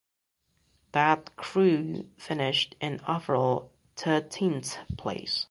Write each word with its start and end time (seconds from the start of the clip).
That 0.93 1.35
crew 1.35 2.09
finished 2.17 2.75
in 2.81 3.01
overall 3.07 3.71
thirteenth 3.95 4.79
place. 4.97 5.39